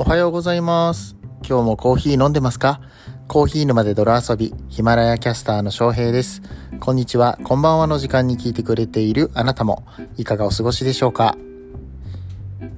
[0.00, 1.16] おはようございます。
[1.44, 2.80] 今日もコーヒー飲んでますか？
[3.26, 6.40] コーヒー沼で泥遊び、ヒマラヤキャスターの翔平です。
[6.78, 9.84] こんにちは、こんばんはの時間に聞いてくれているあなたも、
[10.16, 11.36] いかがお過ごしでしょうか？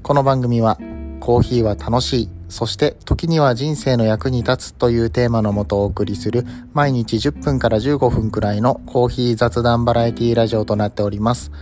[0.02, 0.78] この番組は、
[1.20, 11.52] コーヒーは楽しい、そして時には人生の役に立つというテーマのもとお送りする、毎日10分から15分くらいのコーヒー雑談バラエティラジオとなっております。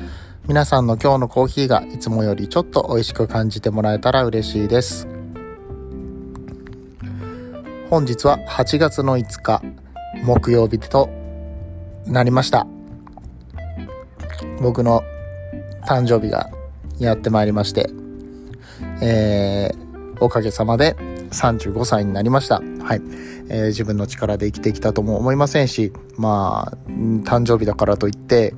[0.47, 5.09] 皆さんの今日のコーヒーがいつもよりちょっと美味しく感じてもらえたら嬉しいです。
[7.91, 9.63] 本日は8月の5日
[10.23, 11.09] 木曜日と
[12.07, 12.67] なりました。
[14.61, 15.03] 僕の
[15.87, 16.51] 誕生日が
[16.99, 17.89] やってまいりまして、
[19.01, 20.97] えー、おかげさまで
[21.31, 22.57] 35歳になりました。
[22.57, 22.61] は
[22.97, 23.01] い。
[23.49, 28.53] えー自分の力で生きてきたとも思いませんし、まあ、誕生日だからといって、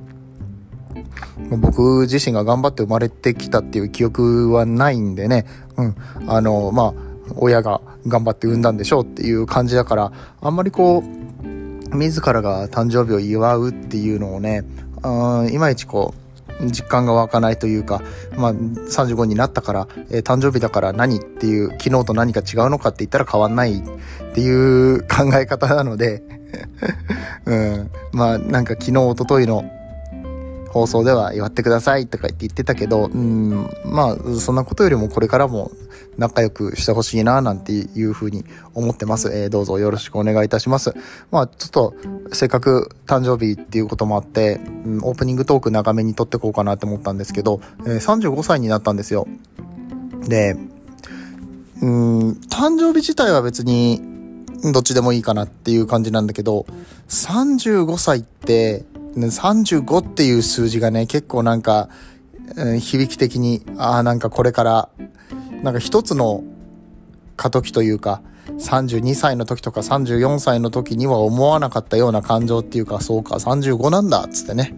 [1.49, 5.45] 僕自身が頑張って生まれてきたっていう記憶はないんでね、
[5.77, 5.95] うん、
[6.27, 14.63] あの、まあ、親が頑張って産んだんでしょうっていう感じだから、あんまりこう、自らが誕生日を祝うっていうのをね、
[15.51, 18.01] いまいちこう、実感が湧かないというか、
[18.37, 23.81] まあ、35になったから、えー誕生日だから何っていう、昨日と何か違うのかって言ったら変わんないっ
[24.33, 26.23] ていう考え方なので、
[27.45, 29.63] うん、まあ、なんか昨日、一昨日の
[30.71, 35.71] 放送では祝ってくださいとか言って言ってたけど、うん、まあ、そんなことよりもこれからも
[36.17, 39.29] 仲良くしてほしいな、なんていうふうに思ってます。
[39.33, 40.93] えーどうぞよろしくお願いいたします。
[41.29, 41.93] まあ、ちょっと、
[42.31, 49.27] せっかく誕生日っていうこともあって、うんオープニングトーク長めに撮ってこうかなって思ったんですけど、えー35歳になったんですよ。
[50.27, 50.55] で、
[51.81, 54.01] うん、誕生日自体は別に、
[54.73, 56.65] どっちでもいいかなっていう感じなんだけど、
[57.09, 58.85] 35歳って、
[59.15, 61.89] ね35っていう数字がね、結構なんか、
[62.55, 64.89] うん響き的に、ああ、なんかこれから、
[65.63, 66.43] なんか一つの
[67.37, 68.21] 過渡期というか、
[68.59, 74.75] 32歳の時とか34歳の時には思わなかったような感情っていうか、そうか、35なんだ、つってね。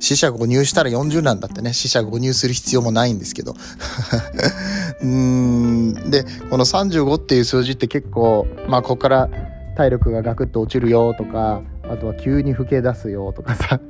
[0.00, 3.54] 死者誤入したら40なんだってね、死者誤入する必要もないんですけど。
[5.02, 9.28] うーん、で、この35っていう数字って結構、まあ、ここから
[9.76, 11.60] 体力がガクッと落ちるよとか、
[11.90, 13.80] あとは急に老け出すよとかさ。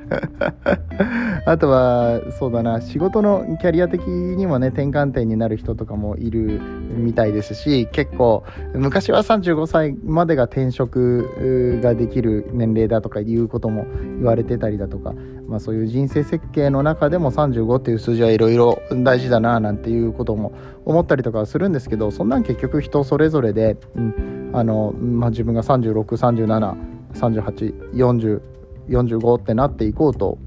[1.45, 6.61] あとは、そうだな、仕事のキャリア的にもね、転換点になる人とかもいる
[6.97, 8.45] みたいですし、結構、
[8.75, 13.87] 昔は35歳までが転職ができる年齢だとかいうことも
[14.19, 15.15] 言われてたりだとか、
[15.47, 20.53] まあそういう人生設計の中でも35っていう数字はいろいろ大事だななんていうことも
[20.85, 30.39] 思ったりとかするんですけど、そんなん結局人それぞれで、うん、あの、まあ自分が3637、384045ってなっていこうと、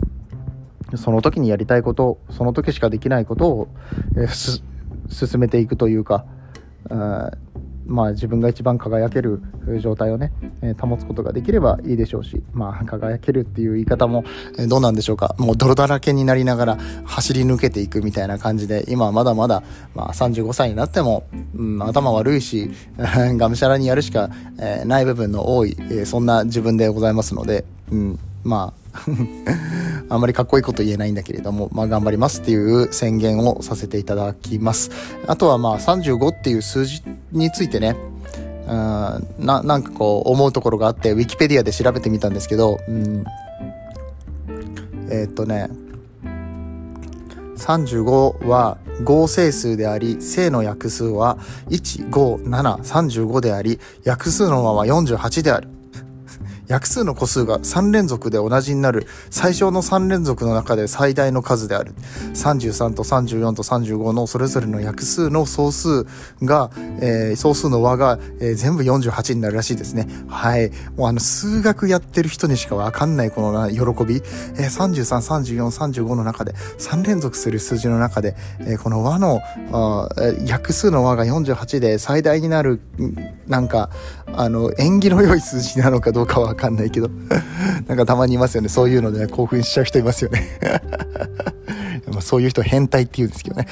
[0.96, 3.68] その時にやりたいこと、その時しかできないことを、
[4.16, 4.64] えー
[5.10, 6.26] 進めていくというか、
[6.90, 7.53] あー
[7.86, 9.42] まあ自分が一番輝ける
[9.82, 14.24] 状態をね、え保つことができればいいでしょうし、まあ輝けるっていう言い方も、
[14.58, 15.36] えどうなんでしょうか。
[15.38, 19.64] もう泥だらけになりながら走り抜けていくみたいな感じで、今はまだまだ、
[19.96, 21.24] まあ35歳になっても、
[21.56, 24.30] うん、頭悪いし、 がむしゃらにやるしか、
[24.60, 28.83] えない部分の多い、えそんな自分でございますので、うん、まあ、
[30.10, 34.92] あんまりかっこいいこと言えないんだけれども、まあ頑張りますっていう宣言をさせていただきます。
[35.28, 37.96] あとはまあ35っていう数字についてね、
[38.68, 43.24] うんな、なんかこう思うところがあって、ウィキペディアで調べてみたんですけど、うん、
[45.10, 45.70] えーっとね、
[47.58, 51.38] 35は合成数であり、正の約数は
[51.70, 55.70] 1、5、7、35であり、約数の和は48である。
[56.68, 61.94] 約数の個数が3連続で同じになる最小の3連続の中で最大の数である。
[62.34, 66.06] 33と34と35のそれぞれの約数の総数
[66.42, 66.72] が、
[67.02, 70.08] えー総数の和が、えー全部48になるらしいですね。
[70.28, 70.72] はい。
[70.96, 74.16] もうあの、数学やってる人にしかわかんないこの喜び。
[74.16, 74.22] えー
[74.64, 79.42] 33、34、35の中で、3連続する数字の中で、えーこの和の、
[79.72, 80.10] あ
[80.46, 82.80] 約数の和が48で最大になる、
[83.48, 83.90] なんか、
[84.36, 87.10] あの、縁起の良い数字なのかどうかはわかんないけど、
[87.88, 88.70] なんかたまにいますよね。
[88.70, 90.44] そういうので、ね、興奮しちゃう人いますよね。
[92.12, 93.68] まあそういう人変態って言うんですけどね。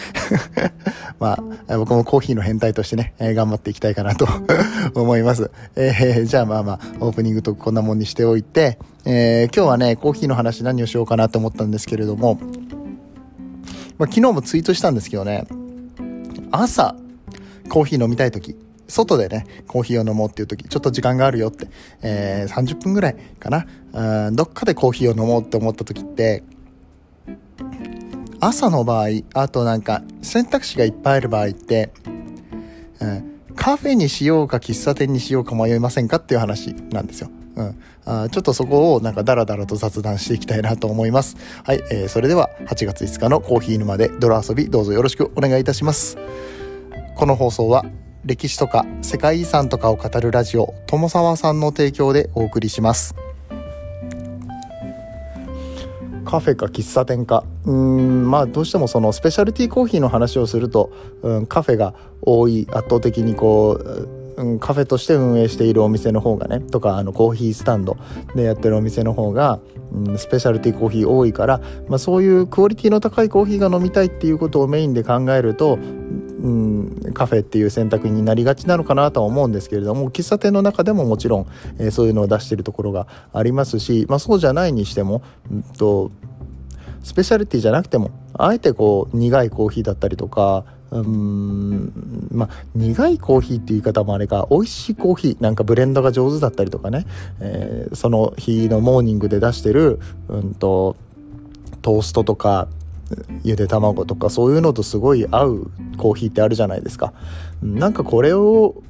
[1.20, 4.28] まあ、僕もコーヒーの変態としてね、えー頑張っていきたいかなと
[4.96, 5.52] 思います。
[5.76, 12.40] えーじゃあまあまあ、オープニングとこんなもんにしておいて、えー今日はね、コーヒーの話何をしようかなと思ったんですけれども、
[14.00, 15.46] まあ、昨日もツイートしたんですけどね、
[16.50, 16.96] 朝、
[17.70, 18.58] コーヒー飲みたい時
[18.92, 21.68] 外でね、コーヒーを飲もうっていう時、ちょっと時間があるよって、
[22.02, 23.66] えー30分ぐらいかな、
[24.28, 26.44] うんどっかでコーヒーを飲もうって思った時って、
[28.40, 31.92] 朝の場合、あとなんか選択肢がいっぱいある場合って、
[33.00, 37.30] うん、カフェにしようか喫茶店にしようか迷いませんかっていう話なんですよ。
[37.56, 37.82] うん。
[38.06, 41.38] あちょっとそこをなんかダラダラと雑談していきたいなと思います。
[41.64, 46.18] はい、えー、それでは8月5日のコーヒー沼で泥遊びどうぞよろしくお願いいたします。
[47.16, 47.86] この放送は
[48.24, 53.16] 歴史とか世界遺産とかを語るラジオ友沢さんの提供でお送りします。
[56.24, 64.08] カフェか喫茶店かうんまあどうしてもそのスペシャルティーコーヒーの話をすると、うん、カフェが多い圧倒的にこう、
[64.38, 67.98] うん、カフェとして運営しているお店の方がねとかあのコーヒースタンド
[68.36, 69.60] でやってるお店の方が、
[69.92, 71.60] うん、スペシャルティーコーヒー多いから、
[71.90, 75.80] まあ、そういうクオリティの高いコーヒーが飲みたいっていうことをメインで考えると
[76.42, 81.48] うん、カフェっていう選択になりがちなのかなとは思うんですけれども喫茶店の中でももちろん、
[81.78, 85.22] えー、そういうのを出してるところがありますし、まあ、そうじゃないにしても、
[85.52, 86.12] うんと、
[87.04, 97.06] スペシャリティじゃなくてもあえてこう苦いコーヒーだったりとかうんまあ苦いコーヒーっていう言い方もあれか美味しいコーヒーなんかブレンドが上手だったりとかね、
[97.40, 100.98] えー、その日のモーニングで出してる、うんと
[101.82, 102.68] トーストとか
[103.44, 107.14] ゆで卵とかそういうのとすごい合うコーヒーってあるじゃないですか。
[107.62, 108.84] なんかこれを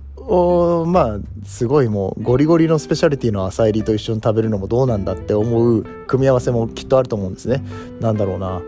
[0.87, 7.63] まあすごいもうゴリゴリのスペシャリティの朝入りと一緒に食べるのもどうなんだって思う組み合わせもきっとあると思うんですね。
[7.99, 8.61] なんだろうな。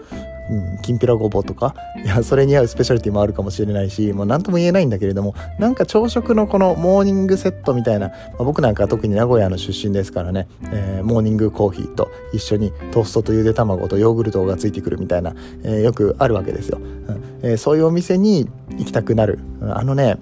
[0.49, 1.73] うん、きんぴらごぼうとか
[2.03, 19.39] いやそれに合うスペシャリティもあるかもしれないしもう何とも言えないんだけれどもなんか朝食のこのモーニングセットみたいな、まあ、僕なんか特に名古屋の出身ですからね、えー、モーニングコーヒーと一緒にトーストとゆで卵とヨーグルトがついてくるみたいな、えー、よくあるわけですよ、うんえー、そういうお店に行きたくなる。
[19.61, 20.17] あのね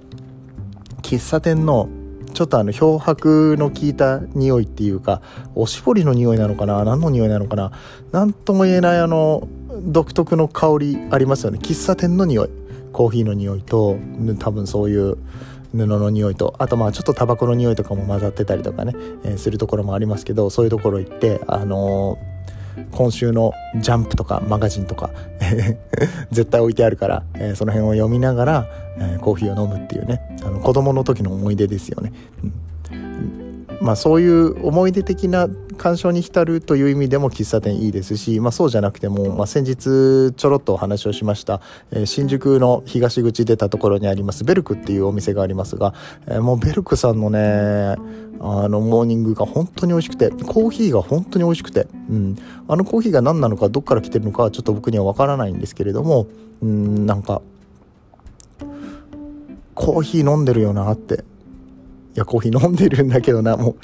[1.02, 1.88] 喫茶店の
[2.32, 5.20] ちょっとあの漂白の効いた匂いっていうか
[5.54, 7.72] おしぼりの匂いなのかな何の匂いなのかな
[8.10, 9.48] 何とも言えないあの
[9.82, 12.50] 独特の香りありますよね喫茶店の匂い
[12.92, 13.96] コーヒーの匂いと
[14.38, 15.16] 多分そういう
[15.72, 18.94] 布の匂いとあとまあちょっとタバコの匂いとかも混ざってたりとかね、
[19.24, 25.10] えー、するところもありますけどそういうところ行ってあのー、今週のジャンプとかマガジンとか
[26.30, 28.66] 絶対置いてあるから、えー、その辺を読みながら、
[28.98, 32.12] えコーヒーを飲むっていうねあの子供の時の思い出ですよね。
[32.44, 32.52] うん
[33.82, 45.94] まあ、そういう思い出的な鑑賞に浸るという意味でも喫茶店いいですし、まあ、そうじゃなくても、まあ、先日ちょろっとお話をしました、えー、新宿の東口出たところにありますベルクっていうお店がありますが、
[46.28, 47.96] えー、もうベルクさんのね
[48.44, 52.36] あのモーニングが本当に美味しくてコーヒーが本当に美味しくて、うん、
[52.68, 56.28] あのコーヒーが何なのかどっから来てるのかはちょっと僕には分からないんですけれども、
[56.60, 57.42] うん、なんか
[59.74, 61.24] コーヒー飲んでるよなって
[62.14, 63.76] いや、コーヒー飲んでるんだけどな、もう。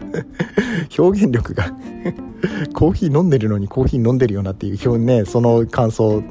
[1.02, 1.72] 表現力が。
[2.74, 6.22] コーヒー飲んでるのにコーヒー飲んでるよなっていう表ね、その感想、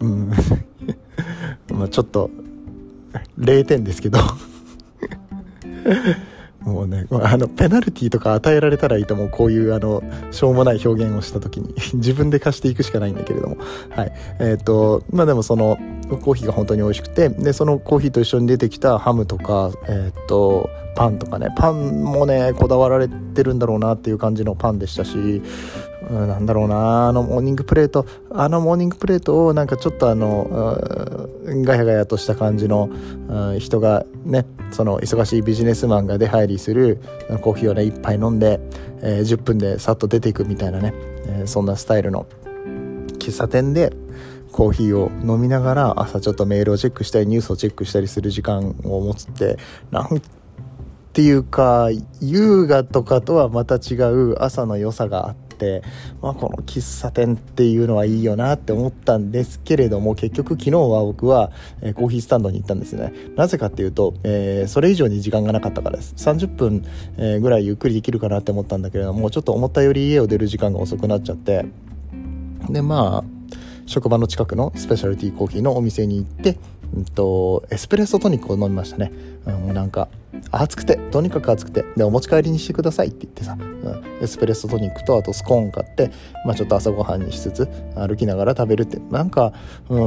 [0.00, 0.30] うん、
[1.72, 2.30] まあちょっと、
[3.38, 4.18] 0点ですけど。
[6.64, 9.28] もうね、あの、ペナルティとか与えられたらいいと思う。
[9.28, 13.56] こういう、あの、しょうもない表現をした時に 自分で貸していくしかないんだけれども。
[13.90, 14.12] はい。
[14.38, 15.78] えっ、と、まあでもその、
[16.22, 25.42] コーヒーが本当に美味しくて、で、そのコーヒーと一緒に出てきたハムとか、えっ、と、パンとかね、パンもね、こだわられてるんだろうなっていう感じのパンでしたし、
[26.10, 31.28] うん、なんだろうな、あのモーニングプレート、あのモーニングプレートをなんかちょっとあの、
[31.64, 32.90] ガヤガヤとした感じの、
[33.58, 37.00] 人がね、その忙しいビジネスマンが出入りする
[37.42, 38.60] コーヒーをね、一杯飲んで、
[39.00, 40.94] えー、10分でさっと出ていくみたいなね、
[41.26, 42.26] えー、そんなスタイルの
[43.18, 43.92] 喫茶店で、
[44.52, 49.56] コーヒーを飲みながら朝ちょっとメールをチェックしたりニュースをチェックしたりする時間を持つって
[49.90, 50.22] なん
[51.12, 51.88] ていうか
[52.20, 55.51] 優雅とかとはまた違う朝の良さがあって、
[56.20, 61.50] まあ、この喫茶店っていうのはいいよなって思ったんですけれども結局昨日は僕は、
[61.80, 63.12] えコーヒースタンドに行ったんですね。
[63.36, 66.14] なぜかっていうと、えー、それ以上に時間がなかったからです。
[66.16, 66.84] 30分、
[67.16, 71.66] えぐらいゆっくりできるかなって思ったんだけれどもちょっと思ったより家を出る時間が遅くなっちゃって
[72.68, 73.42] でまあ
[73.86, 76.56] 職場の近くのスペシャルティーコーヒーのお店に行って、
[76.94, 79.12] うんと、エスプレッソトニックを飲みましたね。
[79.46, 80.08] うん、なんか、
[80.50, 86.10] 暑くて、とにかく暑くて、で、お持ち帰りにしてくださいって言ってさ、うん、エスプレッソトニックとあとスコーン買って、
[86.44, 89.52] まあちょっと朝ごはんにしつつ、歩きながら食べるって、なんか、
[89.88, 89.98] うん、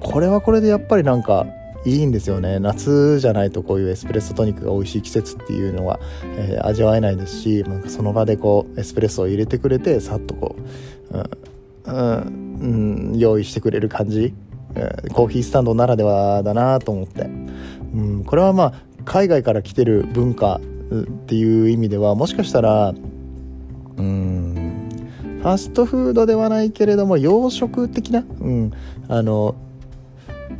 [0.00, 1.46] これはこれでやっぱりなんか、
[1.84, 6.00] いいんですよね夏じゃないとこういうエスプレッソトニックが美味しい季節っていうのは、
[6.36, 10.56] えー、味わえないですしなんかその場でこうエスプレッソを入れてくれてさっとこ
[11.12, 11.18] う、
[11.84, 12.66] うんう
[13.14, 14.34] ん、用意してくれる感じ、
[14.76, 17.26] えー、コーヒースタンドならではだなと思って、う
[18.20, 18.72] ん、これはまあ
[19.04, 20.60] 海外から来てる文化っ
[21.26, 22.94] ていう意味ではもしかしたら
[23.96, 24.88] うん
[25.40, 28.72] ファストフードではないけれども洋食的な、うん、
[29.08, 29.54] あの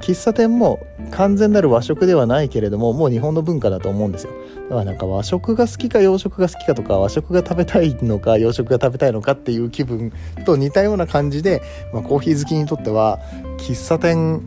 [0.00, 4.32] 喫茶店も完全なる和食ではないけれどももう日本の文化だと思うんですよ
[4.64, 10.12] だからなんか和食が好きか洋食が好きかとか和食が食べたいのか洋食が食べたいのかっていう気分
[10.44, 11.62] と似たような感じで、
[11.92, 13.20] まあ、コーヒー好きにとっては
[13.58, 14.42] 喫茶店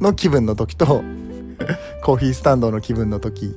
[0.00, 0.86] の気分の時と
[2.02, 3.54] コーヒースタンドの気分の時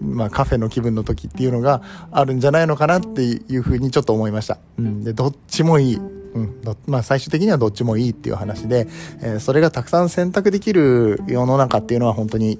[0.00, 4.58] まあ、カフェの気分の時っていうのがあるんじゃないのかなっていうふうにちょっと思いました。
[4.78, 5.02] うん。
[5.02, 6.00] で、どっちもいい。
[6.36, 6.54] うん。
[6.86, 8.86] まあ、最終的にはどっちもいいっていう話で、
[9.20, 12.58] えー、それがたくさん選択できる世の中っていうのは本当に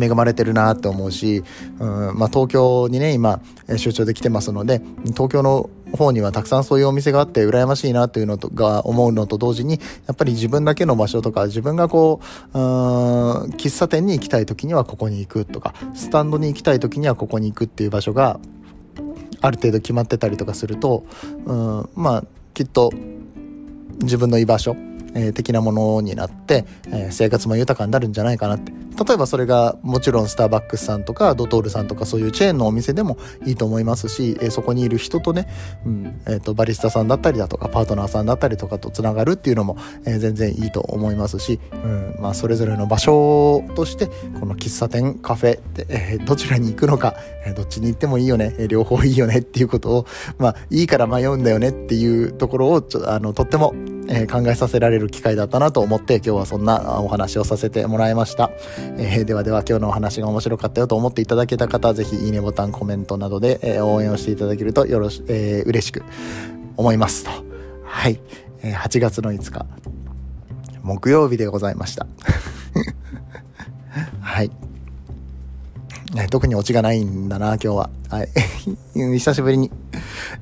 [0.00, 1.44] 恵まれてるなって思うし、
[1.78, 12.20] うんまあ、東京にね今出張で来てますので東京の方にはたくさんそういうお店があって羨ましいなというのとが思うのと同時にやっぱり自分だけの場所とか自分がこ
[12.54, 18.40] ううん喫茶店に行きたい時にはここに行くとかスタンドに行きたい時にはここに行くっていう場所が
[19.42, 21.04] ある程度決まってたりとかすると
[21.44, 22.24] うんまあ
[22.56, 22.90] きっと
[24.00, 24.74] 自分の居場所。
[25.16, 28.72] えー、的なものになって、えー、生活も豊かになるんじゃないかなって。
[28.96, 35.48] 例えばそれがもちろんスターバックスさんとかドトールさんとかそういうチェーンのお店でもいいと思いますし、えー、そこにいる人とね、
[35.84, 44.06] うんえーと、バリスタさんだったりだとかパートナーさんだったりとかとつながるっていうのも、えー、全然いいと思いますし、うんまあ、それぞれの場所として
[44.40, 50.06] この喫茶店カフェで、えー、どちらに行くのか、えー、どっちに行ってもいいよね、えー、両方いいよねっていうことを、
[50.38, 53.74] まあ、いいから迷うんだよねっていうところをちょあのとっても
[54.08, 58.50] えー、考えさせられる機会だったなと思って今日はそんなお話をさせてもらいました。
[58.98, 66.02] えー、ではでは今日のお話が面白かったよと思っていただけた方はぜひいいねボタン、コメントなどで、え、応援をしていただけるとよろし、えー、嬉しく
[66.76, 67.30] 思いますと。
[67.84, 68.20] はい。
[68.62, 69.66] え、8月の5日、
[70.82, 72.06] 木曜日でございました。
[74.20, 74.50] はい。
[76.30, 77.90] 特にオチがないんだな、今日は。
[78.08, 78.28] はい。
[78.94, 79.70] 久しぶりに、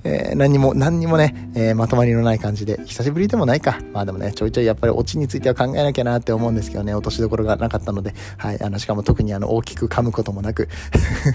[0.04, 3.80] えー、何にも、何にもね、えー、まとまりのない感じで、久しぶりでもないか。
[3.92, 8.62] まあでもね、ちょいちょいやっぱりオチについては考えなきゃなって思うんですけどね、落としどころがなかったので、はい。
[8.62, 10.68] あの、しかも特にあの、大きく噛むこともなく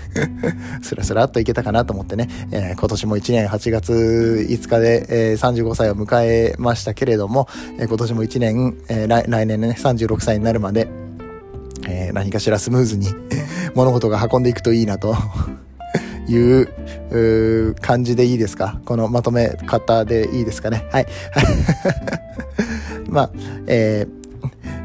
[0.81, 3.91] スラスラっといけたかなと思ってね、えー、今年も1年8月
[4.47, 10.87] 5日で、えー、35歳を迎えましたけれども、えー、今年も1年、えー、来来年ね、36歳になるまで、
[11.87, 13.07] えー、何かしらスムーズに
[13.75, 15.15] 物事が運んでいくといいなと
[16.27, 18.79] いう感じでいいですか？
[18.85, 20.85] このまとめ方でいいですかね？
[20.91, 21.05] はい。
[23.09, 23.31] まあ、
[23.67, 24.19] えー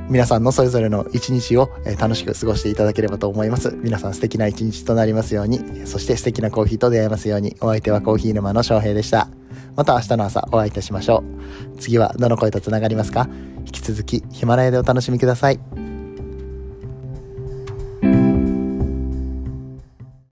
[0.07, 3.75] 皆さんのそれぞれの一日を楽しく過ごしていただければと思います。
[3.83, 9.29] 皆さん素敵な一日となりますように、そして素敵なコーヒーと出会えますように、お相手はコーヒー沼の翔平でした。
[9.77, 11.25] また明日の朝お会いいたしましょ
[11.75, 11.79] う。
[11.81, 13.31] 次はどの声と繋がりますか？
[13.61, 15.84] 引き続きヒマラヤでお楽しみください。